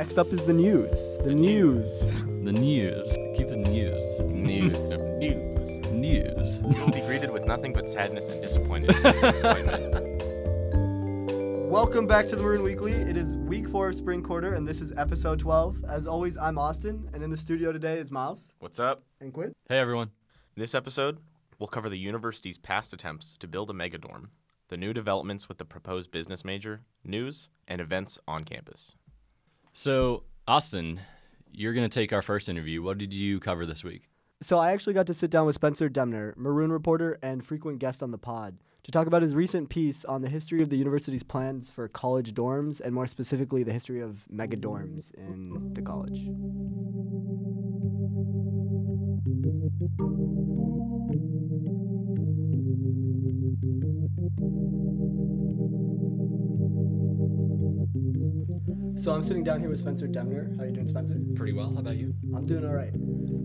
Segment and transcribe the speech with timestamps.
[0.00, 1.18] Next up is the news.
[1.26, 2.12] The news.
[2.24, 3.18] The news.
[3.36, 4.02] Keep the news.
[4.20, 4.80] News.
[5.20, 5.68] News.
[5.92, 6.62] News.
[6.62, 8.96] You will be greeted with nothing but sadness and disappointment.
[8.96, 10.22] disappointment.
[11.70, 12.94] Welcome back to the Maroon Weekly.
[12.94, 15.84] It is week four of spring quarter, and this is episode 12.
[15.86, 19.02] As always, I'm Austin, and in the studio today is Miles What's up?
[19.20, 19.52] and Quinn.
[19.68, 20.10] Hey everyone.
[20.56, 21.18] In this episode,
[21.58, 24.28] we'll cover the university's past attempts to build a megadorm,
[24.68, 28.96] the new developments with the proposed business major, news, and events on campus.
[29.80, 31.00] So, Austin,
[31.50, 32.82] you're going to take our first interview.
[32.82, 34.10] What did you cover this week?
[34.42, 38.02] So I actually got to sit down with Spencer Demner, Maroon reporter and frequent guest
[38.02, 41.22] on the pod, to talk about his recent piece on the history of the university's
[41.22, 46.28] plans for college dorms, and more specifically, the history of megadorms in the college.
[58.96, 60.56] So I'm sitting down here with Spencer Demner.
[60.58, 61.16] How you doing, Spencer?
[61.34, 61.72] Pretty well.
[61.72, 62.14] How about you?
[62.34, 62.92] I'm doing all right.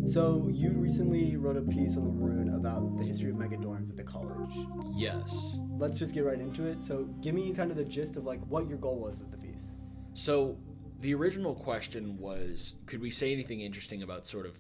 [0.06, 3.98] So you recently wrote a piece on the Maroon about the history of megadorms at
[3.98, 4.56] the college.
[4.96, 5.58] Yes.
[5.78, 6.84] Let's just get right into it.
[6.84, 9.38] So give me kind of the gist of like what your goal was with the
[9.38, 9.68] piece.
[10.14, 10.58] So
[11.00, 14.60] the original question was could we say anything interesting about sort of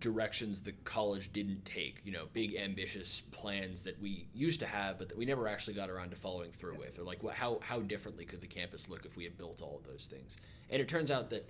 [0.00, 4.98] directions the college didn't take, you know, big ambitious plans that we used to have
[4.98, 7.58] but that we never actually got around to following through with or like what, how
[7.62, 10.36] how differently could the campus look if we had built all of those things.
[10.70, 11.48] And it turns out that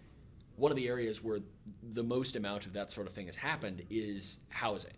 [0.57, 1.41] one of the areas where
[1.83, 4.93] the most amount of that sort of thing has happened is housing.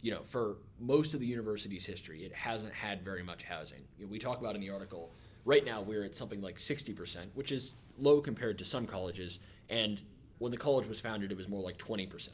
[0.00, 3.82] You know, for most of the university's history, it hasn't had very much housing.
[3.98, 5.12] You know, we talk about in the article,
[5.44, 9.38] right now we're at something like 60%, which is low compared to some colleges.
[9.68, 10.00] And
[10.38, 12.28] when the college was founded, it was more like 20%.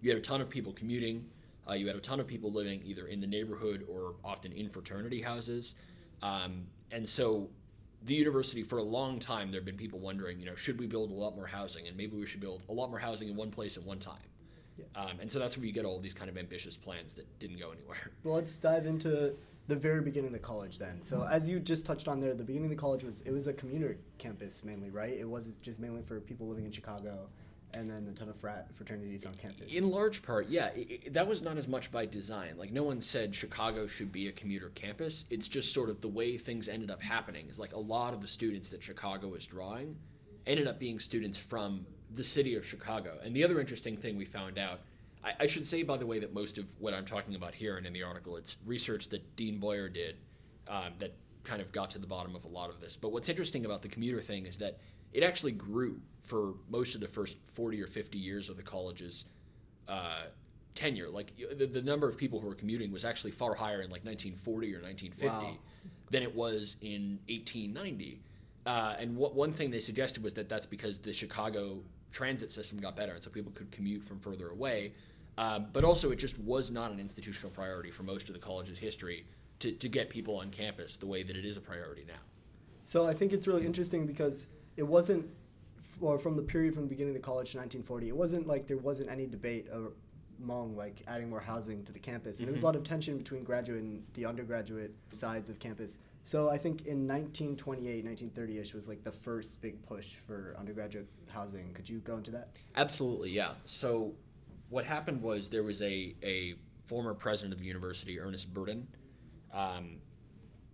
[0.00, 1.26] You had a ton of people commuting.
[1.68, 4.68] Uh, you had a ton of people living either in the neighborhood or often in
[4.68, 5.74] fraternity houses.
[6.22, 7.48] Um, and so
[8.04, 10.86] the university for a long time there have been people wondering you know should we
[10.86, 13.36] build a lot more housing and maybe we should build a lot more housing in
[13.36, 14.16] one place at one time
[14.96, 17.58] um, and so that's where you get all these kind of ambitious plans that didn't
[17.58, 19.34] go anywhere Well, let's dive into
[19.70, 21.00] the very beginning of the college then.
[21.02, 23.46] So as you just touched on there, the beginning of the college was it was
[23.46, 25.16] a commuter campus mainly, right?
[25.16, 27.28] It was just mainly for people living in Chicago,
[27.76, 29.72] and then a ton of frat fraternities on campus.
[29.72, 32.54] in large part yeah i i that was not as much by design.
[32.56, 35.24] Like no one said chicago should be a commuter campus.
[35.30, 38.20] It's just sort of the way things ended up happening is like a lot of
[38.20, 39.96] the students that chicago was drawing
[40.46, 43.18] ended up being students from the city of chicago.
[43.22, 44.80] And the other interesting thing we found out
[45.22, 47.76] I, I should say by the way that most of what i'm talking about here
[47.76, 50.16] and in the article it's research that dean boyer did
[50.68, 51.14] um, that
[51.44, 53.82] kind of got to the bottom of a lot of this but what's interesting about
[53.82, 54.78] the commuter thing is that
[55.12, 59.24] it actually grew for most of the first 40 or 50 years of the college's
[59.88, 60.26] uh,
[60.74, 61.08] tenure.
[61.08, 64.04] Like the, the number of people who were commuting was actually far higher in like
[64.04, 65.56] 1940 or 1950 Wow.
[66.10, 68.20] than it was in 1890.
[68.66, 71.80] Uh, and what, one thing they suggested was that that's because the Chicago
[72.12, 74.92] transit system got better, and so people could commute from further away.
[75.38, 78.78] Um, but also, it just was not an institutional priority for most of the college's
[78.78, 79.24] history
[79.60, 82.14] to, to get people on campus the way that it is a priority now.
[82.84, 85.26] So I think it's really interesting because it wasn't,
[86.00, 88.66] or from the period from the beginning of the college to 1940, it wasn't like
[88.66, 89.68] there wasn't any debate
[90.42, 92.38] among like adding more housing to the campus.
[92.38, 92.66] And there was a mm-hmm.
[92.66, 95.98] lot of tension between graduate and the undergraduate sides of campus.
[96.24, 101.72] So I think in 1928, 1930ish was like the first big push for undergraduate housing.
[101.74, 102.48] Could you go into that?
[102.76, 103.52] Absolutely, yeah.
[103.64, 104.14] So
[104.68, 106.54] what happened was there was a, a
[106.86, 108.86] former president of the university, Ernest Burton,
[109.52, 109.96] um,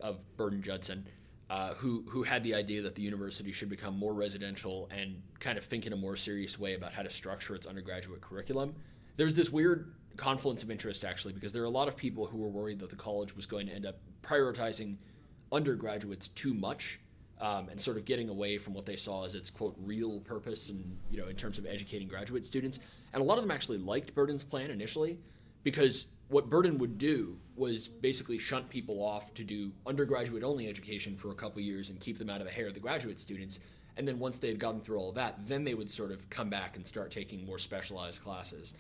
[0.01, 1.07] of Burton Judson,
[1.49, 5.59] uh, who who had the idea that the university should become more residential and kind
[5.59, 8.75] of think in a more serious way about how to structure its undergraduate curriculum.
[9.17, 12.39] There's this weird confluence of interest actually because there are a lot of people who
[12.39, 14.97] were worried that the college was going to end up prioritizing
[15.53, 16.99] undergraduates too much
[17.41, 20.71] um, and sort of getting away from what they saw as its quote real purpose
[20.71, 22.81] and you know in terms of educating graduate students
[23.13, 25.19] and a lot of them actually liked Burton's plan initially
[25.63, 31.17] because what Burton would do was basically shunt people off to do undergraduate only education
[31.17, 33.59] for a couple years and keep them out of the hair of the graduate students
[33.99, 36.29] and then once they had gotten through all of that then they would sort of
[36.29, 38.75] come back and start taking more specialized classes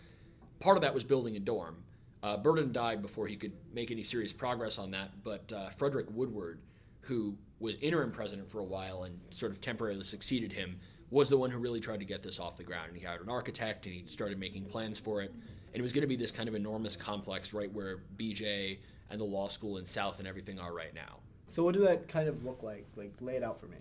[0.60, 1.76] part of that was building a dorm.
[2.22, 6.06] Uh, Burton died before he could make any serious progress on that, but uh, Frederick
[6.10, 6.60] Woodward,
[7.02, 10.78] who was interim president for a while and sort of temporarily succeeded him,
[11.10, 12.88] was the one who really tried to get this off the ground.
[12.88, 15.30] And he hired an architect and he started making plans for it.
[15.32, 18.78] And it was going to be this kind of enormous complex right where BJ
[19.10, 21.18] and the law school and South and everything are right now.
[21.46, 22.86] So what did that kind of look like?
[22.96, 23.76] Like lay it out for me.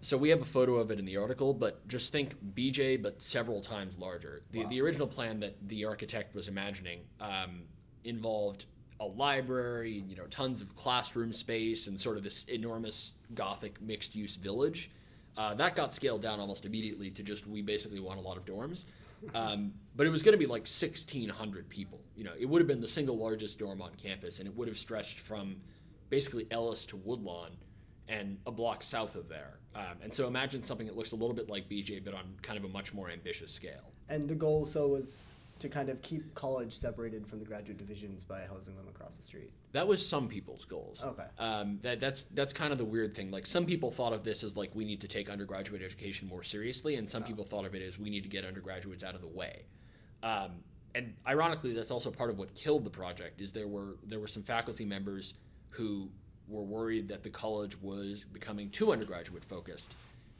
[0.00, 3.20] So we have a photo of it in the article, but just think BJ, but
[3.20, 4.42] several times larger.
[4.52, 4.68] The, Wow.
[4.68, 7.62] the original plan that the architect was imagining um,
[8.04, 8.66] involved
[9.00, 14.36] a library, you know, tons of classroom space, and sort of this enormous Gothic mixed-use
[14.36, 14.90] village.
[15.36, 18.44] Uh, that got scaled down almost immediately to just we basically want a lot of
[18.44, 18.84] dorms.
[19.34, 22.00] Um, but it was going to be like 1,600 people.
[22.14, 24.68] You know, it would have been the single largest dorm on campus, and it would
[24.68, 25.56] have stretched from
[26.10, 27.50] basically Ellis to Woodlawn
[28.08, 29.58] and a block south of there.
[29.74, 32.58] Um, and so imagine something that looks a little bit like BJ, but on kind
[32.58, 33.92] of a much more ambitious scale.
[34.08, 38.24] And the goal so was to kind of keep college separated from the graduate divisions
[38.24, 39.50] by housing them across the street.
[39.72, 41.02] That was some people's goals.
[41.04, 41.24] Okay.
[41.38, 43.30] Um, that, that's that's kind of the weird thing.
[43.30, 46.42] Like some people thought of this as like we need to take undergraduate education more
[46.42, 49.20] seriously, and some people thought of it as we need to get undergraduates out of
[49.20, 49.64] the way.
[50.22, 50.62] Um,
[50.94, 53.40] and ironically, that's also part of what killed the project.
[53.40, 55.34] Is there were there were some faculty members
[55.70, 56.08] who
[56.48, 59.94] were worried that the college was becoming too undergraduate focused.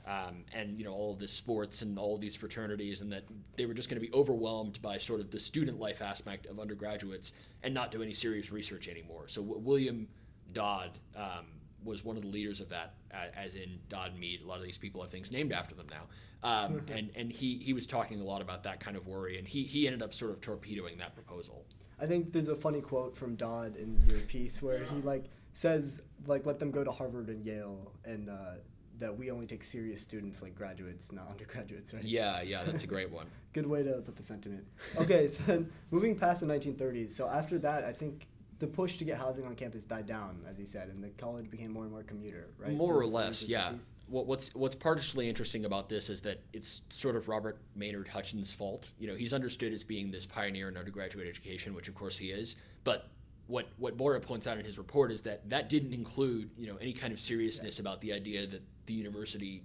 [0.06, 3.24] Um, and you know all of this sports and all of these fraternities, and that
[3.56, 6.60] they were just going to be overwhelmed by sort of the student life aspect of
[6.60, 9.28] undergraduates and not do any serious research anymore.
[9.28, 10.08] So w- William
[10.52, 11.46] Dodd um,
[11.82, 12.94] was one of the leaders of that,
[13.34, 14.42] as in Dodd Mead.
[14.42, 16.02] A lot of these people have things named after them now,
[16.42, 19.48] um, and and he he was talking a lot about that kind of worry, and
[19.48, 21.64] he he ended up sort of torpedoing that proposal.
[22.00, 26.02] I think there's a funny quote from Dodd in your piece where he like says
[26.26, 28.54] like let them go to Harvard and Yale and uh,
[28.98, 32.04] that we only take serious students like graduates, not undergraduates, right?
[32.04, 33.26] Yeah, yeah, that's a great one.
[33.52, 34.64] Good way to put the sentiment.
[34.96, 37.10] Okay, so moving past the 1930s.
[37.10, 38.26] So after that, I think
[38.58, 41.50] the push to get housing on campus died down, as he said, and the college
[41.50, 42.72] became more and more commuter, right?
[42.72, 43.72] More or less, yeah.
[44.06, 48.52] What, what's what's partially interesting about this is that it's sort of Robert Maynard Hutchins'
[48.52, 48.92] fault.
[48.98, 52.30] You know, he's understood as being this pioneer in undergraduate education, which of course he
[52.30, 52.56] is.
[52.84, 53.08] But
[53.46, 56.76] what what Boyer points out in his report is that that didn't include you know
[56.76, 59.62] any kind of seriousness about the idea that the university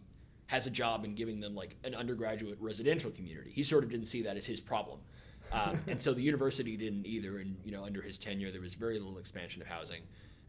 [0.47, 3.51] has a job in giving them like an undergraduate residential community.
[3.53, 4.99] He sort of didn't see that as his problem.
[5.51, 7.37] Um, and so the university didn't either.
[7.37, 10.01] And you know, under his tenure, there was very little expansion of housing.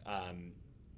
[0.05, 0.53] Um,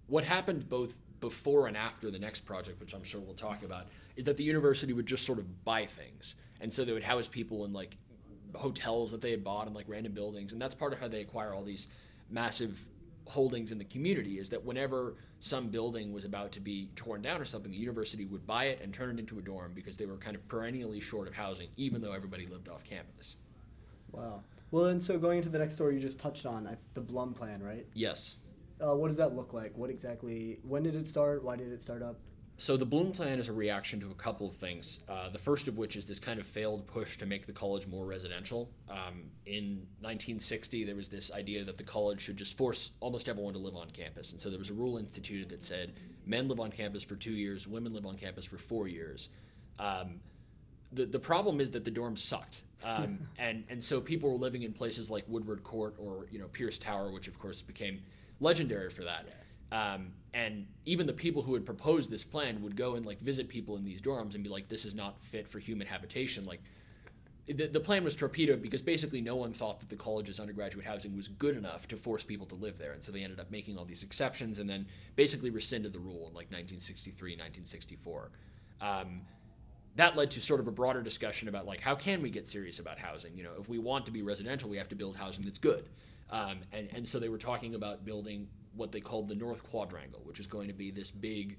[0.08, 3.88] what happened both before and after the next project, which I'm sure we'll talk about,
[4.16, 7.28] is that the university would just sort of buy things, and so they would house
[7.28, 7.98] people in like
[8.56, 11.22] hotels that they had bought and like random buildings, and that's part of how they
[11.22, 11.88] acquire all these
[12.30, 12.80] massive
[13.26, 14.40] holdings in the community.
[14.40, 18.26] Is that whenever some building was about to be torn down or something, the university
[18.26, 21.00] would buy it and turn it into a dorm because they were kind of perennially
[21.00, 23.38] short of housing, even though everybody lived off campus.
[24.12, 24.44] Wow.
[24.72, 27.34] Well, and so going into the next story you just touched on, I, the Blum
[27.34, 27.86] plan, right?
[27.94, 28.38] Yes,
[28.82, 29.78] Uh, what does that look like?
[29.78, 30.60] What exactly?
[30.64, 31.44] When did it start?
[31.44, 32.20] Why did it start up?
[32.58, 35.00] So the Bloom Plan is a reaction to a couple of things.
[35.10, 37.88] Uh, the first of which is this kind of failed push to make the college
[37.88, 38.70] more residential.
[38.90, 43.54] Um, in 1960, there was this idea that the college should just force almost everyone
[43.54, 45.94] to live on campus, and so there was a rule instituted that said
[46.26, 49.30] men live on campus for two years, women live on campus for four years.
[49.80, 50.20] Um,
[50.92, 52.62] the, the problem is that the dorms sucked.
[52.84, 56.48] Um, and, and so people were living in places like Woodward Court or you know
[56.48, 58.02] Pierce Tower, which of course became
[58.40, 59.26] legendary for that.
[59.74, 63.50] Um, and even the people who had proposed this plan would go and like visit
[63.50, 66.62] people in these dorms and be like, "This is not fit for human habitation." Like,
[67.48, 71.16] the, the plan was torpedoed because basically no one thought that the college's undergraduate housing
[71.16, 73.78] was good enough to force people to live there, and so they ended up making
[73.78, 74.86] all these exceptions and then
[75.16, 78.30] basically rescinded the rule in like 1963, 1964.
[78.80, 79.22] Um,
[79.96, 82.80] that led to sort of a broader discussion about like how can we get serious
[82.80, 85.44] about housing you know if we want to be residential we have to build housing
[85.44, 85.88] that's good
[86.32, 90.22] um, and, and so they were talking about building what they called the north quadrangle
[90.24, 91.58] which is going to be this big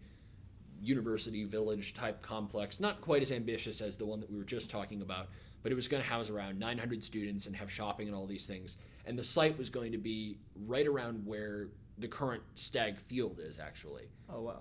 [0.80, 4.68] university village type complex not quite as ambitious as the one that we were just
[4.68, 5.28] talking about
[5.62, 8.46] but it was going to house around 900 students and have shopping and all these
[8.46, 11.68] things and the site was going to be right around where
[11.98, 14.60] the current Stagg Field is actually Oh wow.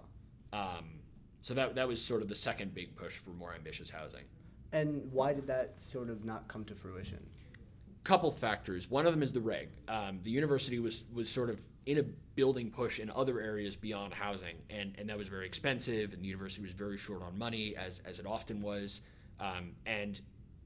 [0.54, 1.00] um,
[1.42, 4.24] so that, that was sort of the second big push for more ambitious housing
[4.72, 7.26] And why did that sort of not come to fruition?
[8.04, 8.90] couple factors.
[8.90, 9.70] One of them is the reg.
[9.88, 12.04] Um, the university was was sort of in a
[12.36, 16.14] building push in other areas beyond housing, and and that was very expensive.
[16.14, 19.02] And the university was very short on money, as as it often was.
[19.40, 20.20] Um, and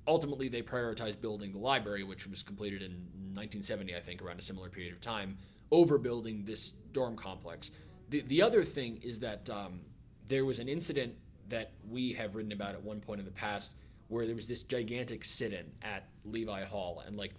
[0.07, 2.91] ultimately, they prioritized building the library, which was completed in
[3.33, 5.37] 1970, I think, around a similar period of time,
[5.71, 7.71] over building this dorm complex.
[8.09, 9.81] The the other thing is that um,
[10.27, 11.15] there was an incident
[11.49, 13.71] that we have written about at one point in the past
[14.09, 17.33] where there was this gigantic sit-in at Levi Hall, and like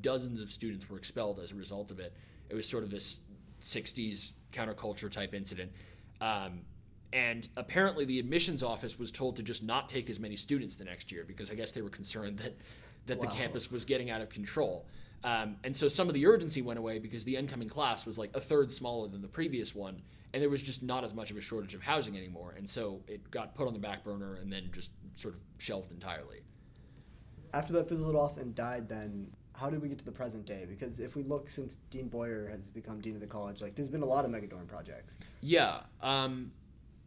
[0.00, 2.14] dozens of students were expelled as a result of it.
[2.48, 3.20] It was sort of this
[3.60, 5.72] '60s counterculture type incident,
[6.20, 6.60] um,
[7.12, 10.84] and apparently the admissions office was told to just not take as many students the
[10.84, 12.56] next year because I guess they were concerned that
[13.06, 14.86] that the campus was getting out of control.
[15.24, 18.30] Um, and so some of the urgency went away because the incoming class was like
[18.34, 21.38] a third smaller than the previous one, and there was just not as much of
[21.38, 22.54] a shortage of housing anymore.
[22.56, 25.92] And so it got put on the back burner and then just sort of shelved
[25.92, 26.42] entirely.
[27.54, 30.66] After that fizzled off and died, then how did we get to the present day?
[30.68, 33.88] Because if we look since Dean Boyer has become dean of the college, like there's
[33.88, 35.18] been a lot of megadorm projects.
[35.40, 35.80] Yeah.
[36.02, 36.52] Um,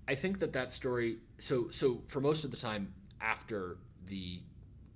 [0.07, 1.17] I think that that story.
[1.39, 3.77] So so for most of the time after
[4.07, 4.39] the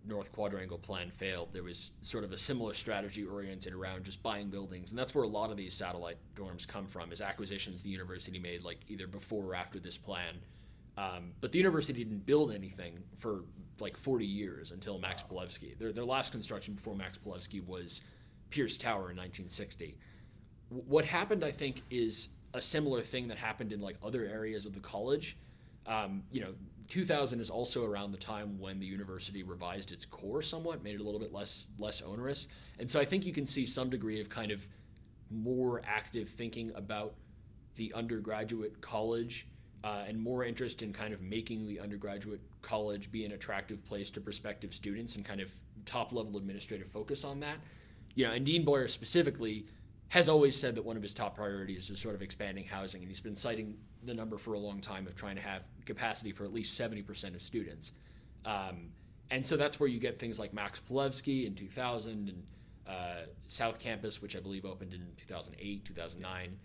[0.06, 4.50] North Quadrangle plan failed, there was sort of a similar strategy oriented around just buying
[4.50, 7.90] buildings, and that's where a lot of these satellite dorms come from, is acquisitions the
[7.90, 10.36] university made like either before or after this plan.
[10.98, 13.46] Um, but the university didn't build anything for
[13.80, 15.78] like 40 years until Max Palevsky.
[15.78, 18.02] Their, their last construction before Max Palevsky was
[18.50, 19.98] Pierce Tower in 1960.
[20.70, 24.66] W- what happened, I think, is a similar thing that happened in like other areas
[24.66, 25.38] of the college.
[25.88, 26.54] Um, you know,
[26.90, 31.02] 2000 is also around the time when the university revised its core somewhat, made it
[31.02, 32.48] a little bit less less onerous,
[32.80, 34.68] and so I think you can see some degree of kind of
[35.30, 37.16] more active thinking about
[37.76, 39.48] the undergraduate college
[39.84, 44.10] uh, and more interest in kind of making the undergraduate college be an attractive place
[44.12, 45.52] to prospective students and kind of
[45.86, 47.58] top level administrative focus on that.
[48.14, 49.66] You know, and Dean Boyer specifically
[50.10, 53.10] has always said that one of his top priorities is sort of expanding housing, and
[53.10, 56.44] he's been citing the number for a long time of trying to have capacity for
[56.44, 57.94] at least 70% of students.
[58.46, 58.90] Um,
[59.30, 62.44] and so that's where you get things like Max Palevsky in 2000 and
[62.88, 66.58] uh, South Campus, which I believe opened in 2008, 2009.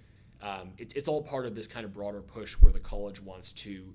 [0.42, 3.52] Um, it's, it's all part of this kind of broader push where the college wants
[3.52, 3.94] to.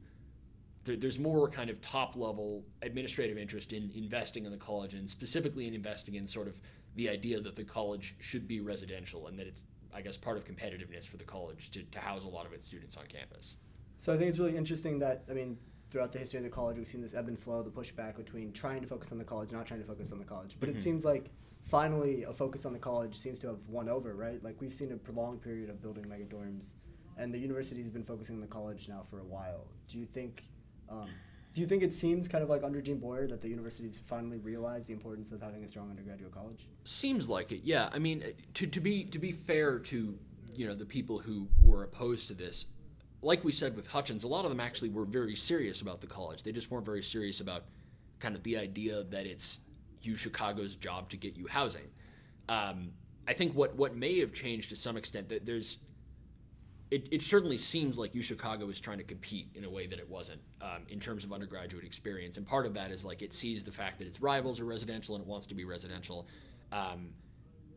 [0.84, 5.10] There, there's more kind of top level administrative interest in investing in the college and
[5.10, 6.60] specifically in investing in sort of
[6.96, 10.46] the idea that the college should be residential and that it's, I guess, part of
[10.46, 13.58] competitiveness for the college to, to house a lot of its students on campus.
[13.98, 15.58] So I think it's really interesting that I mean,
[15.92, 18.52] throughout the history of the college, we've seen this ebb and flow, the pushback between
[18.52, 20.58] trying to focus on the college, not trying to focus on the college.
[20.60, 20.76] But Mhm.
[20.76, 21.30] it seems like
[21.70, 24.44] finally a focus on the college seems to have won over, right?
[24.44, 26.74] Like we've seen a prolonged period of building mega dorms,
[27.18, 29.68] and the university's been focusing on the college now for a while.
[29.88, 30.44] Do you think?
[30.90, 31.10] Um,
[31.54, 34.38] do you think it seems kind of like under Dean Boyer that the university's finally
[34.38, 36.68] realized the importance of having a strong undergraduate college?
[36.86, 37.90] Seems like it, yeah.
[37.92, 40.18] I mean, to, to be to be fair to
[40.56, 42.68] you know the people who were opposed to this,
[43.22, 46.08] like we said with Hutchins, a lot of them actually were very serious about the
[46.08, 46.44] college.
[46.44, 47.66] They just weren't very serious about
[48.20, 49.60] kind of the idea that it's
[50.04, 51.88] U Chicago's job to get you housing.
[52.50, 52.92] Um,
[53.28, 55.80] I think what what may have changed to some extent that there's.
[56.90, 59.98] It, it certainly seems like U Chicago is trying to compete in a way that
[59.98, 63.32] it wasn't um, in terms of undergraduate experience, and part of that is like it
[63.32, 66.28] sees the fact that its rivals are residential and it wants to be residential.
[66.74, 67.12] Um,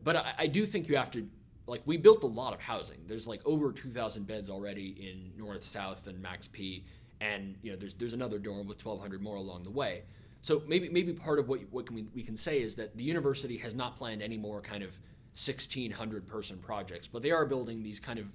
[0.03, 1.25] but I, I do think you have to
[1.67, 2.97] like we built a lot of housing.
[3.07, 6.83] There's like over 2,000 beds already in North, South, and Max P,
[7.21, 10.03] and you know there's there's another dorm with 1,200 more along the way.
[10.45, 13.03] So maybe maybe part of what what can we, we can say is that the
[13.03, 14.91] university has not planned any more kind of
[15.33, 18.27] 1,600 person projects, but they are building these kind of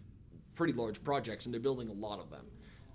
[0.57, 2.47] pretty large projects, and they're building a lot of them.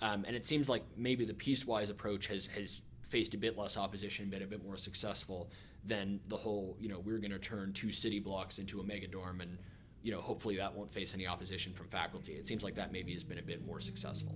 [0.02, 3.78] Um, and it seems like maybe the piecewise approach has has faced a bit less
[3.78, 5.50] opposition, been a bit more successful
[5.86, 9.08] than the whole you know we're going to turn two city blocks into a mega
[9.08, 9.58] dorm and
[10.04, 12.34] you know hopefully that won't face any opposition from faculty.
[12.34, 14.36] It seems like that maybe has been a bit more successful.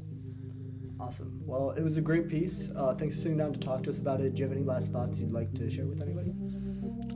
[1.00, 1.42] Awesome.
[1.46, 2.72] Well, it was a great piece.
[2.76, 4.36] Uh, thanks for sitting down to talk to us about it.
[4.36, 6.34] Do you have any last thoughts you'd like to share with anybody?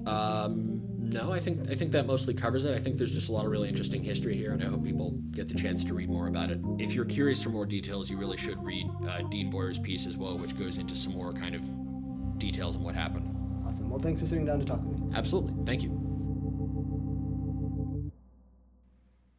[0.05, 2.73] Um, no, I think I think that mostly covers it.
[2.73, 5.11] I think there's just a lot of really interesting history here, and I hope people
[5.31, 6.59] get the chance to read more about it.
[6.79, 10.15] If you're curious for more details, you really should read uh, Dean Boyer's piece as
[10.15, 13.35] well, which goes into some more kind of details on what happened.
[13.67, 13.89] Awesome.
[13.89, 15.11] Well, thanks for sitting down to talk with me.
[15.13, 15.99] Absolutely, thank you.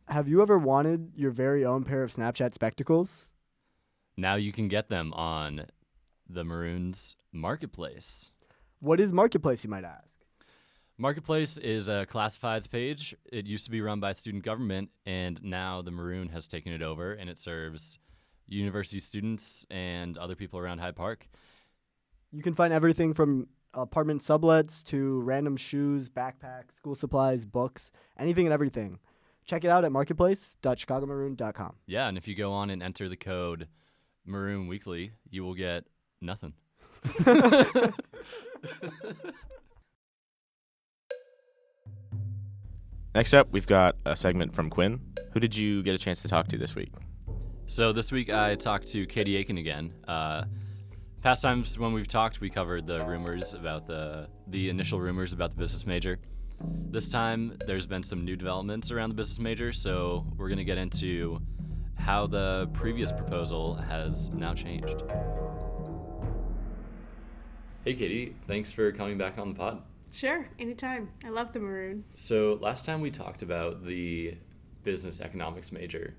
[0.08, 3.28] Have you ever wanted your very own pair of Snapchat spectacles?
[4.16, 5.66] Now you can get them on
[6.28, 8.30] the Maroons Marketplace.
[8.80, 10.20] What is Marketplace, you might ask?
[10.96, 13.16] Marketplace is a classifieds page.
[13.32, 16.82] It used to be run by student government, and now the Maroon has taken it
[16.82, 17.98] over, and it serves
[18.46, 21.26] university students and other people around Hyde Park.
[22.30, 28.46] You can find everything from apartment sublets to random shoes, backpacks, school supplies, books, anything
[28.46, 29.00] and everything.
[29.44, 31.76] Check it out at marketplace.chicagomaroon.com.
[31.86, 33.66] Yeah, and if you go on and enter the code
[34.26, 35.84] Maroon Weekly, you will get
[36.20, 36.54] nothing.
[43.14, 45.00] Next up, we've got a segment from Quinn.
[45.32, 46.92] Who did you get a chance to talk to this week?
[47.66, 49.92] So this week I talked to Katie Aiken again.
[50.08, 50.44] Uh,
[51.22, 55.50] past times when we've talked, we covered the rumors about the the initial rumors about
[55.50, 56.18] the business major.
[56.90, 60.78] This time, there's been some new developments around the business major, so we're gonna get
[60.78, 61.40] into
[62.04, 65.02] how the previous proposal has now changed.
[67.82, 69.80] Hey Katie, thanks for coming back on the pod.
[70.12, 71.08] Sure, anytime.
[71.24, 72.04] I love the maroon.
[72.12, 74.36] So last time we talked about the
[74.82, 76.14] business economics major.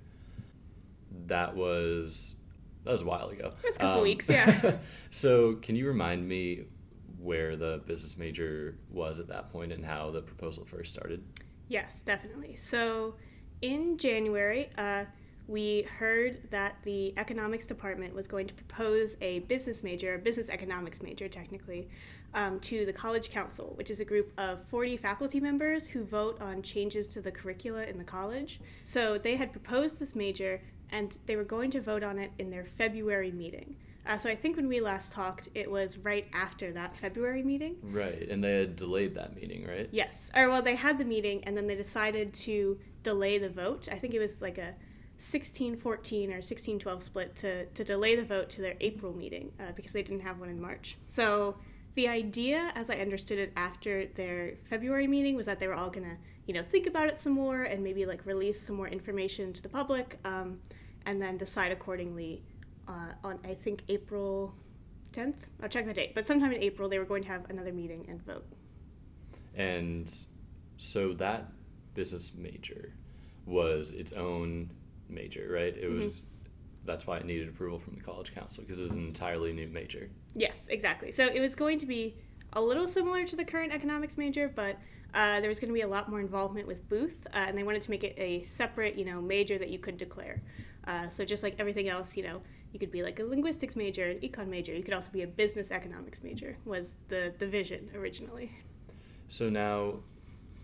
[1.27, 2.35] That was
[2.83, 3.53] that was a while ago.
[3.63, 4.77] It was a couple weeks, yeah.
[5.11, 6.63] so can you remind me
[7.19, 11.23] where the business major was at that point and how the proposal first started?
[11.67, 12.55] Yes, definitely.
[12.55, 13.17] So
[13.61, 15.05] in January, uh,
[15.47, 20.49] we heard that the economics department was going to propose a business major, a business
[20.49, 21.87] economics major technically,
[22.33, 26.41] um, to the College Council, which is a group of 40 faculty members who vote
[26.41, 28.59] on changes to the curricula in the college.
[28.83, 30.61] So they had proposed this major
[30.91, 33.75] and they were going to vote on it in their February meeting.
[34.05, 37.77] Uh, so I think when we last talked, it was right after that February meeting.
[37.81, 39.89] Right, and they had delayed that meeting, right?
[39.91, 40.29] Yes.
[40.35, 43.87] Or well, they had the meeting and then they decided to delay the vote.
[43.91, 44.75] I think it was like a
[45.19, 45.83] 16-14
[46.33, 50.03] or 16-12 split to, to delay the vote to their April meeting uh, because they
[50.03, 50.97] didn't have one in March.
[51.05, 51.57] So
[51.95, 55.89] the idea, as I understood it after their February meeting, was that they were all
[55.89, 59.53] gonna, you know, think about it some more and maybe like release some more information
[59.53, 60.59] to the public, um,
[61.05, 62.43] and then decide accordingly
[62.87, 64.53] uh, on I think April
[65.13, 65.35] 10th.
[65.63, 68.05] I'll check the date, but sometime in April they were going to have another meeting
[68.09, 68.45] and vote.
[69.55, 70.11] And
[70.77, 71.49] so that
[71.93, 72.91] business major
[73.45, 74.69] was its own
[75.09, 75.75] major, right?
[75.75, 76.21] It was
[76.85, 80.09] that's why it needed approval from the college council because it's an entirely new major.
[80.35, 81.11] Yes, exactly.
[81.11, 82.15] So it was going to be
[82.53, 84.77] a little similar to the current economics major, but
[85.13, 87.63] uh, there was going to be a lot more involvement with Booth, uh, and they
[87.63, 90.41] wanted to make it a separate, you know, major that you could declare.
[90.85, 94.11] Uh, so just like everything else, you know, you could be like a linguistics major,
[94.11, 94.75] an econ major.
[94.75, 96.57] You could also be a business economics major.
[96.65, 98.51] Was the the vision originally?
[99.27, 99.95] So now,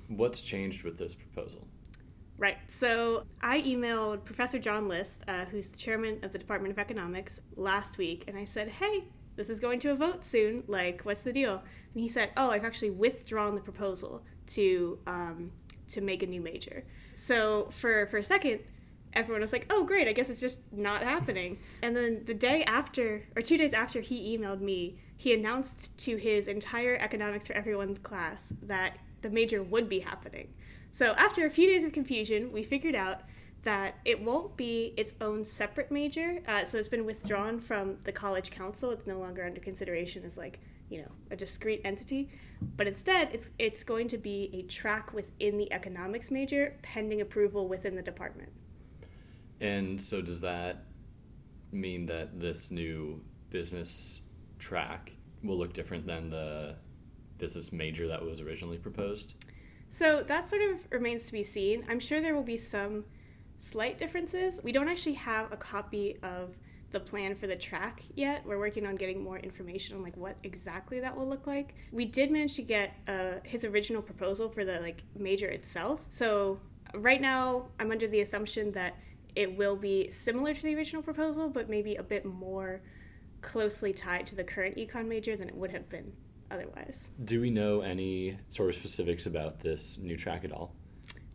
[0.09, 1.65] what's changed with this proposal?
[2.41, 2.57] Right.
[2.69, 7.39] So I emailed Professor John List, uh, who's the chairman of the Department of Economics,
[7.55, 9.03] last week, and I said, "Hey,
[9.35, 10.63] this is going to a vote soon.
[10.65, 11.61] Like, what's the deal?"
[11.93, 15.51] And he said, "Oh, I've actually withdrawn the proposal to um,
[15.89, 16.83] to make a new major."
[17.13, 18.61] So for for a second,
[19.13, 20.07] everyone was like, "Oh, great!
[20.07, 24.01] I guess it's just not happening." And then the day after, or two days after,
[24.01, 24.97] he emailed me.
[25.15, 30.47] He announced to his entire Economics for Everyone class that the major would be happening.
[30.91, 33.21] So after a few days of confusion, we figured out
[33.63, 36.41] that it won't be its own separate major.
[36.47, 38.91] Uh, so it's been withdrawn from the college council.
[38.91, 42.29] It's no longer under consideration as like you know a discrete entity,
[42.75, 47.67] but instead it's it's going to be a track within the economics major, pending approval
[47.67, 48.51] within the department.
[49.61, 50.85] And so does that
[51.71, 54.21] mean that this new business
[54.59, 56.75] track will look different than the
[57.37, 59.35] business major that was originally proposed?
[59.91, 61.83] So that sort of remains to be seen.
[61.89, 63.03] I'm sure there will be some
[63.59, 64.61] slight differences.
[64.63, 66.55] We don't actually have a copy of
[66.91, 68.45] the plan for the track yet.
[68.45, 71.75] We're working on getting more information on like what exactly that will look like.
[71.91, 76.05] We did manage to get uh, his original proposal for the like major itself.
[76.09, 76.61] So
[76.93, 78.95] right now, I'm under the assumption that
[79.35, 82.81] it will be similar to the original proposal, but maybe a bit more
[83.41, 86.13] closely tied to the current econ major than it would have been
[86.51, 87.11] otherwise.
[87.23, 90.73] Do we know any sort of specifics about this new track at all?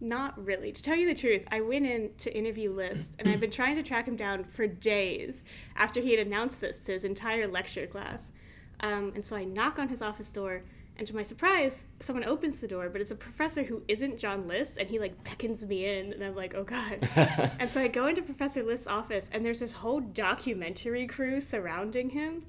[0.01, 0.73] Not really.
[0.73, 3.77] To tell you the truth, I went in to interview List, and I've been trying
[3.77, 5.43] to track him down for days
[5.75, 8.31] after he had announced this to his entire lecture class.
[8.81, 10.63] Um, and so I knock on his office door,
[10.99, 14.47] and to my surprise, someone opens the door, but it's a professor who isn't John
[14.47, 17.09] List, and he like beckons me in, and I'm like, oh god.
[17.59, 22.11] and so I go into Professor List's office, and there's this whole documentary crew surrounding
[22.11, 22.45] him.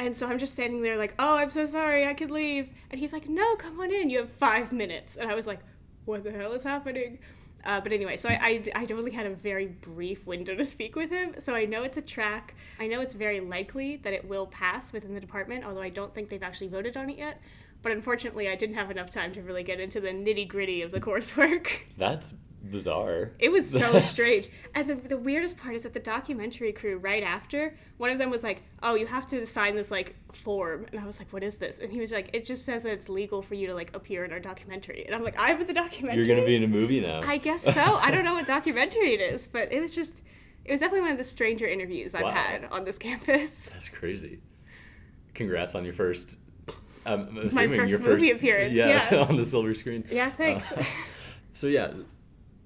[0.00, 2.70] And so I'm just standing there like, oh, I'm so sorry, I could leave.
[2.90, 5.18] And he's like, no, come on in, you have five minutes.
[5.18, 5.60] And I was like,
[6.06, 7.18] what the hell is happening?
[7.66, 10.96] Uh, but anyway, so I, I, I only had a very brief window to speak
[10.96, 11.34] with him.
[11.44, 12.54] So I know it's a track.
[12.78, 16.14] I know it's very likely that it will pass within the department, although I don't
[16.14, 17.38] think they've actually voted on it yet.
[17.82, 20.92] But unfortunately, I didn't have enough time to really get into the nitty gritty of
[20.92, 21.68] the coursework.
[21.98, 23.32] That's bizarre.
[23.38, 24.48] It was so strange.
[24.74, 28.30] And the, the weirdest part is that the documentary crew, right after, one of them
[28.30, 30.86] was like, Oh, you have to sign this like form.
[30.90, 31.78] And I was like, What is this?
[31.78, 34.24] And he was like, It just says that it's legal for you to like appear
[34.24, 35.04] in our documentary.
[35.06, 36.24] And I'm like, I'm in the documentary.
[36.24, 37.20] You're gonna be in a movie now.
[37.24, 37.70] I guess so.
[37.72, 40.20] I don't know what documentary it is, but it was just,
[40.64, 42.30] it was definitely one of the stranger interviews I've Wow.
[42.32, 43.70] had on this campus.
[43.72, 44.40] That's crazy.
[45.34, 46.36] Congrats on your first.
[47.06, 49.20] Um, I'm assuming first your movie first appearance, Yeah, yeah.
[49.22, 50.04] on the silver screen.
[50.10, 50.70] Yeah, thanks.
[50.70, 50.84] Uh,
[51.52, 51.92] so yeah,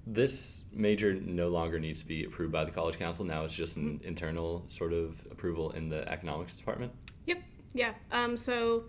[0.07, 3.25] this major no longer needs to be approved by the college council.
[3.25, 4.07] Now it's just an Mm-hmm.
[4.07, 6.91] internal sort of approval in the economics department.
[7.25, 7.41] Yep.
[7.73, 7.93] Yeah.
[8.11, 8.85] Um, so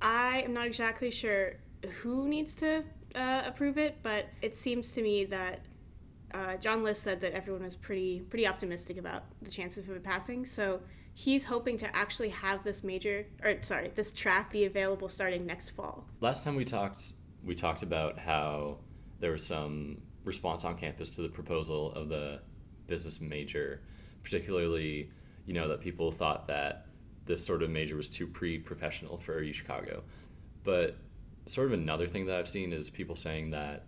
[0.00, 1.54] I am not exactly sure
[2.02, 5.60] who needs to uh, approve it, but it seems to me that
[6.32, 10.04] uh, John List said that everyone was pretty pretty optimistic about the chances of it
[10.04, 10.46] passing.
[10.46, 10.80] So
[11.14, 15.70] he's hoping to actually have this major, or sorry, this track be available starting next
[15.70, 16.06] fall.
[16.20, 18.78] Last time we talked, we talked about how
[19.18, 22.40] there was some response on campus to the proposal of the
[22.86, 23.80] business major,
[24.22, 25.10] particularly,
[25.46, 26.86] you know, that people thought that
[27.26, 30.02] this sort of major was too pre-professional for U Chicago.
[30.64, 30.96] But
[31.46, 33.86] sort of another thing that I've seen is people saying that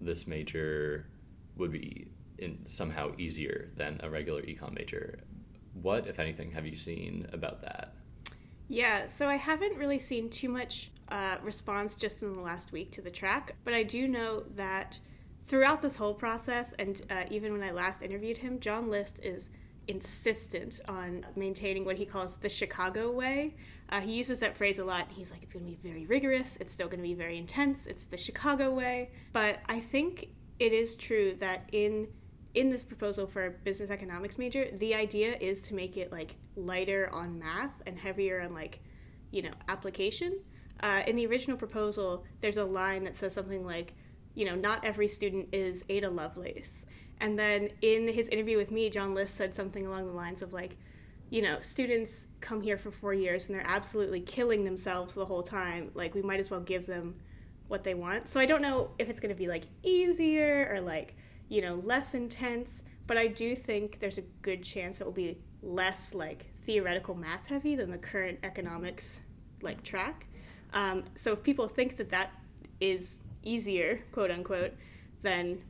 [0.00, 1.06] this major
[1.56, 5.20] would be in somehow easier than a regular econ major.
[5.74, 7.94] What, if anything, have you seen about that?
[8.68, 12.90] Yeah, so I haven't really seen too much uh, response just in the last week
[12.92, 14.98] to the track, but I do know that
[15.46, 19.50] throughout this whole process, and uh, even when I last interviewed him, John List is
[19.86, 23.54] insistent on maintaining what he calls the Chicago way.
[23.90, 25.08] Uh, he uses that phrase a lot.
[25.10, 27.86] He's like, it's going to be very rigorous, it's still going to be very intense,
[27.86, 29.10] it's the Chicago way.
[29.32, 30.28] But I think
[30.58, 32.08] it is true that in
[32.54, 36.36] in this proposal for a business economics major, the idea is to make it like
[36.54, 38.78] lighter on math and heavier on like,
[39.32, 40.38] you know, application.
[40.80, 43.94] Uh, in the original proposal, there's a line that says something like,
[44.34, 46.86] you know, not every student is Ada Lovelace.
[47.20, 50.52] And then in his interview with me, John List said something along the lines of
[50.52, 50.76] like,
[51.30, 55.42] you know, students come here for four years and they're absolutely killing themselves the whole
[55.42, 55.90] time.
[55.94, 57.14] Like, we might as well give them
[57.68, 58.28] what they want.
[58.28, 61.16] So I don't know if it's going to be like easier or like,
[61.48, 65.38] you know, less intense, but I do think there's a good chance it will be
[65.62, 69.20] less like theoretical math heavy than the current economics
[69.62, 70.26] like track.
[70.72, 72.32] Um, so if people think that that
[72.80, 74.72] is easier, quote unquote,
[75.22, 75.62] then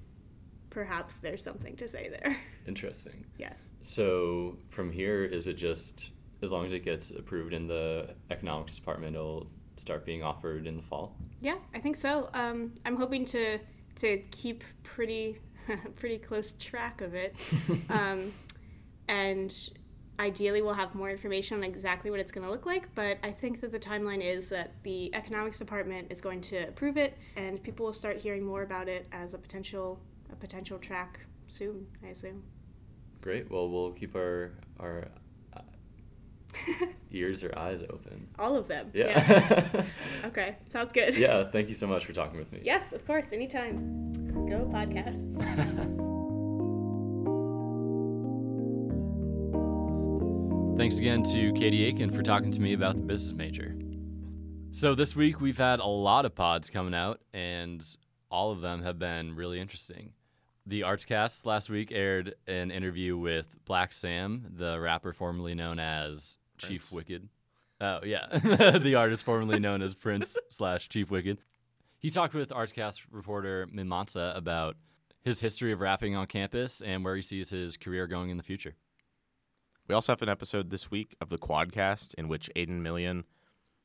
[0.71, 2.37] perhaps there's something to say there.
[2.67, 3.25] Interesting.
[3.39, 3.59] yes.
[3.83, 6.11] So from here, is it just
[6.43, 10.77] as long as it gets approved in the economics department, it'll start being offered in
[10.77, 11.17] the fall?
[11.41, 12.29] Yeah, I think so.
[12.35, 13.59] Um, I'm hoping to
[13.97, 15.39] to keep pretty
[15.97, 17.37] pretty close track of it,
[17.91, 18.33] um,
[19.09, 19.55] and
[20.19, 22.95] ideally we'll have more information on exactly what it's going to look like.
[22.95, 26.97] But I think that the timeline is that the economics department is going to approve
[26.97, 30.01] it, and people will start hearing more about it as a potential
[30.33, 31.87] a potential track soon.
[32.03, 32.43] I assume.
[33.21, 33.51] Great.
[33.51, 35.09] Well, we'll keep our our
[35.57, 35.61] uh,
[37.11, 38.29] ears or eyes open.
[38.39, 38.91] All of them.
[38.95, 39.07] Yeah.
[39.09, 39.87] Yes.
[40.27, 41.17] okay, sounds good.
[41.17, 41.45] yeah.
[41.51, 42.61] Thank you so much for talking with me.
[42.63, 44.13] Yes, of course, anytime.
[44.49, 46.11] Go podcasts.
[50.77, 53.77] Thanks again to Katie Aiken for talking to me about the business major.
[54.71, 57.81] So, this week we've had a lot of pods coming out, and
[58.29, 60.15] all of them have been really interesting.
[60.67, 66.39] The Artscast last week aired an interview with Black Sam, the rapper formerly known as
[66.59, 67.29] Chief Wicked.
[67.81, 68.27] Oh, yeah.
[68.79, 71.39] the artist formerly known as Prince slash Chief Wicked.
[71.99, 74.77] He talked with Artscast reporter Mimansa about
[75.23, 78.43] his history of rapping on campus and where he sees his career going in the
[78.43, 78.75] future.
[79.87, 83.25] We also have an episode this week of the Quadcast in which Aiden Million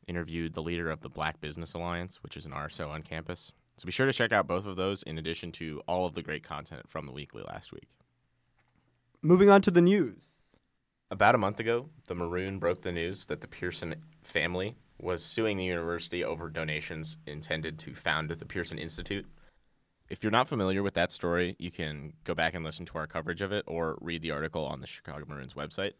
[0.08, 3.52] interviewed the leader of the Black Business Alliance, which is an RSO on campus.
[3.76, 6.22] So be sure to check out both of those in addition to all of the
[6.22, 7.90] great content from the weekly last week.
[9.22, 10.24] Moving on to the news.
[11.12, 15.58] About a month ago, the Maroon broke the news that the Pearson family was suing
[15.58, 19.26] the university over donations intended to found the Pearson Institute.
[20.10, 23.06] If you're not familiar with that story, you can go back and listen to our
[23.06, 25.94] coverage of it or read the article on the Chicago Maroons website.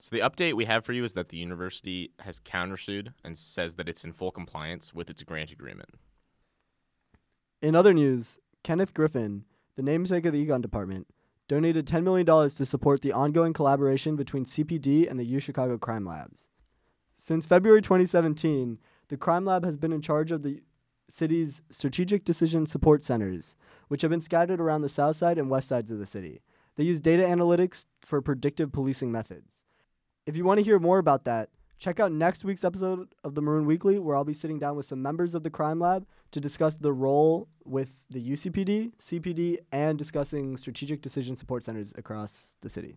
[0.00, 3.76] So the update we have for you is that the university has countersued and says
[3.76, 5.90] that it's in full compliance with its grant agreement.
[7.60, 9.44] In other news, Kenneth Griffin,
[9.76, 11.06] the namesake of the Econ Department,
[11.46, 16.06] donated $10 million to support the ongoing collaboration between CPD and the U Chicago Crime
[16.06, 16.48] Labs.
[17.14, 20.62] Since February 2017, the Crime Lab has been in charge of the
[21.12, 23.54] city's strategic decision support centers,
[23.88, 26.40] which have been scattered around the south side and west sides of the city.
[26.76, 29.64] They use data analytics for predictive policing methods.
[30.24, 33.42] If you want to hear more about that, check out next week's episode of the
[33.42, 36.40] Maroon Weekly, where I'll be sitting down with some members of the Crime Lab to
[36.40, 42.70] discuss the role with the UCPD, CPD, and discussing strategic decision support centers across the
[42.70, 42.96] city.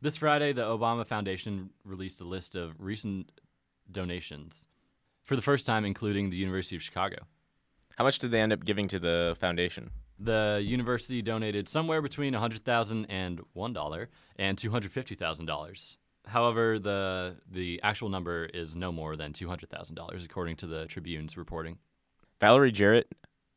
[0.00, 3.32] This Friday, the Obama Foundation released a list of recent
[3.90, 4.68] donations,
[5.24, 7.16] for the first time including the University of Chicago.
[7.96, 9.90] How much did they end up giving to the foundation?
[10.18, 15.96] The university donated somewhere between $100,000 and $1 and $250,000.
[16.26, 21.78] However, the the actual number is no more than $200,000 according to the Tribune's reporting.
[22.40, 23.12] Valerie Jarrett,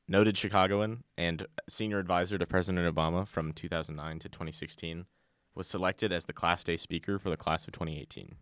[0.07, 5.05] noted Chicagoan and senior advisor to President Obama from 2009 to 2016,
[5.53, 8.35] was selected as the Class Day speaker for the class of 2018.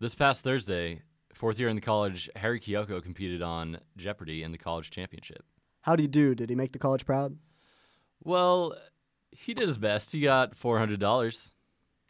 [0.00, 1.02] This past Thursday,
[1.34, 5.44] fourth year in the college, Harry Kiyoko competed on Jeopardy in the college championship.
[5.82, 6.34] How did he do?
[6.34, 7.36] Did he make the college proud?
[8.22, 8.76] Well,
[9.30, 10.12] he did his best.
[10.12, 11.50] He got $400.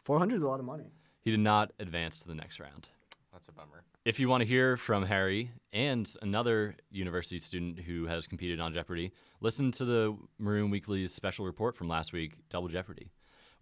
[0.03, 0.91] 400 is a lot of money.
[1.21, 2.89] He did not advance to the next round.
[3.31, 3.83] That's a bummer.
[4.05, 8.73] If you want to hear from Harry and another university student who has competed on
[8.73, 13.11] Jeopardy, listen to the Maroon Weekly's special report from last week, Double Jeopardy,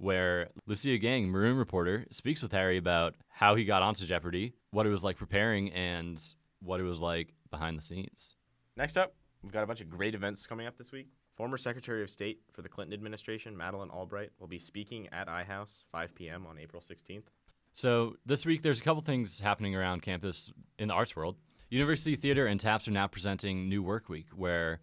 [0.02, 4.88] where Lucia Gang, Maroon reporter, speaks with Harry about how he got onto Jeopardy, what
[4.88, 6.20] it was like preparing, and
[6.60, 8.36] what it was like behind the scenes.
[8.76, 11.10] Next up, we've got a bunch of great events coming up this week.
[11.38, 15.84] Former Secretary of State for the Clinton administration, Madeleine Albright, will be speaking at iHouse
[15.92, 16.48] 5 p.m.
[16.48, 17.24] on April 16th.
[17.72, 21.38] So this week, there's a couple things happening around campus in the arts world.
[21.70, 24.82] University Theater and TAPS are now presenting New Work Week, where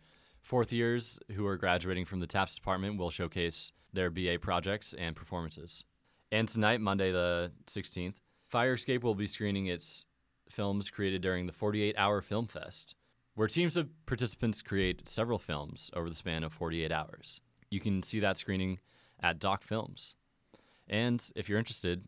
[0.49, 5.15] fourth years who are graduating from the TAPS department will showcase their BA projects and
[5.15, 5.85] performances.
[6.33, 8.15] And tonight, Monday the 16th,
[8.47, 10.07] Fire Escape will be screening its
[10.49, 12.95] films created during the 48 Hour Film Fest,
[13.35, 17.43] where teams of participants create several films over the span of 48 hours.
[17.71, 18.79] You can see that screening
[19.21, 20.15] at Doc Films.
[20.89, 22.05] And if you're interested,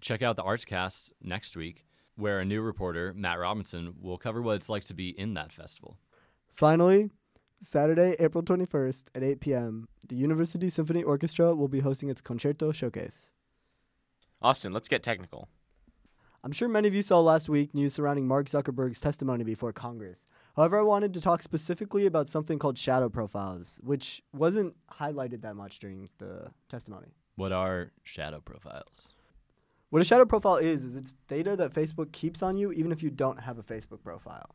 [0.00, 4.56] check out the Artscast next week, where a new reporter, Matt Robinson, will cover what
[4.56, 5.96] it's like to be in that festival.
[6.48, 7.10] Finally,
[7.64, 12.72] Saturday, April 21st at 8 p.m., the University Symphony Orchestra will be hosting its Concerto
[12.72, 13.32] Showcase.
[14.42, 15.48] Austin, let's get technical.
[16.44, 20.26] I'm sure many of you saw last week news surrounding Mark Zuckerberg's testimony before Congress.
[20.54, 25.56] However, I wanted to talk specifically about something called shadow profiles, which wasn't highlighted that
[25.56, 27.14] much during the testimony.
[27.36, 29.14] What are shadow profiles?
[29.88, 33.02] What a shadow profile is, is it's data that Facebook keeps on you even if
[33.02, 34.54] you don't have a Facebook profile.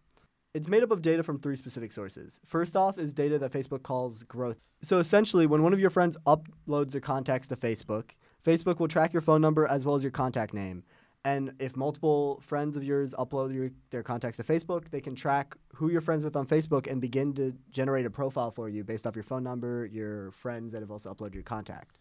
[0.56, 2.40] It's made up of data from three specific sources.
[2.44, 4.58] First off is data that Facebook calls growth.
[4.82, 8.12] So essentially, when one of your friends uploads their contacts to Facebook,
[8.44, 10.84] Facebook will track your phone number as well as your contact name.
[11.24, 15.56] And if multiple friends of yours upload your, their contacts to Facebook, they can track
[15.76, 19.06] who you're friends with on Facebook and begin to generate a profile for you based
[19.06, 22.00] off your phone number, your friends that have also uploaded your contact.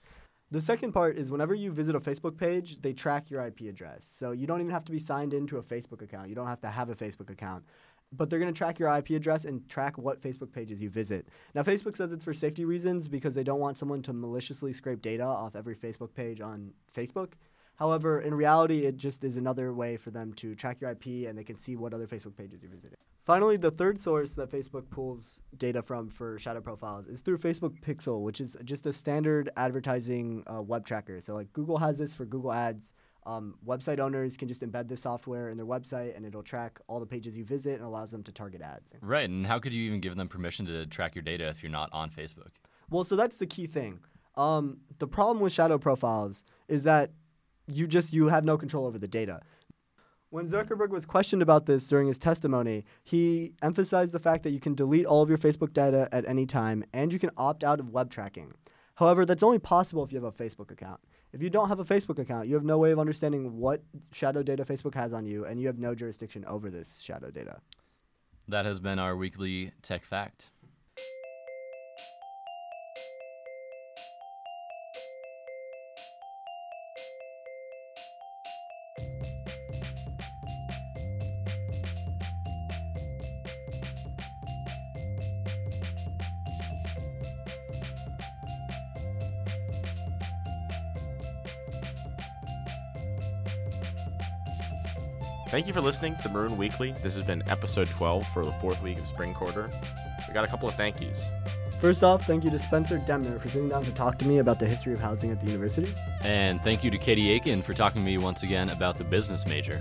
[0.50, 4.06] The second part is whenever you visit a Facebook page, they track your IP address.
[4.06, 6.30] So you don't even have to be signed into a Facebook account.
[6.30, 7.66] You don't have to have a Facebook account.
[8.12, 11.28] But they're going to track your IP address and track what Facebook pages you visit.
[11.54, 15.02] Now, Facebook says it's for safety reasons because they don't want someone to maliciously scrape
[15.02, 17.34] data off every Facebook page on Facebook.
[17.78, 21.38] However, in reality, it just is another way for them to track your IP and
[21.38, 22.96] they can see what other Facebook pages you're visiting.
[23.24, 27.78] Finally, the third source that Facebook pulls data from for shadow profiles is through Facebook
[27.80, 31.20] Pixel, which is just a standard advertising uh, web tracker.
[31.20, 32.94] So, like Google has this for Google Ads.
[33.26, 36.98] Um, website owners can just embed this software in their website and it'll track all
[36.98, 38.94] the pages you visit and allows them to target ads.
[39.02, 41.72] Right, and how could you even give them permission to track your data if you're
[41.72, 42.52] not on Facebook?
[42.90, 44.00] Well, so that's the key thing.
[44.36, 47.10] Um, the problem with shadow profiles is that
[47.66, 49.40] you just you have no control over the data.
[50.30, 54.60] When Zuckerberg was questioned about this during his testimony, he emphasized the fact that you
[54.60, 57.80] can delete all of your Facebook data at any time and you can opt out
[57.80, 58.52] of web tracking.
[58.96, 61.00] However, that's only possible if you have a Facebook account.
[61.32, 64.42] If you don't have a Facebook account, you have no way of understanding what shadow
[64.42, 67.60] data Facebook has on you, and you have no jurisdiction over this shadow data.
[68.48, 70.50] That has been our weekly tech fact.
[95.48, 96.92] Thank you for listening to Maroon Weekly.
[97.02, 99.70] This has been episode 12 for the fourth week of spring quarter.
[100.26, 101.26] We got a couple of thank yous.
[101.80, 104.58] First off, thank you to Spencer Demner for sitting down to talk to me about
[104.58, 105.90] the history of housing at the university.
[106.22, 109.46] And thank you to Katie Aiken for talking to me once again about the business
[109.46, 109.80] major.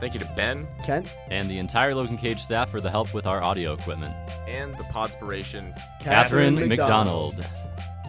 [0.00, 3.26] Thank you to Ben Kent, And the entire Logan Cage staff for the help with
[3.26, 4.14] our audio equipment.
[4.48, 5.78] and the Podspiration.
[6.00, 7.36] Catherine McDonald.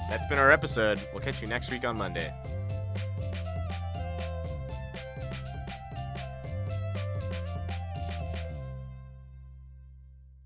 [0.09, 0.99] That's been our episode.
[1.13, 2.33] We'll catch you next week on Monday.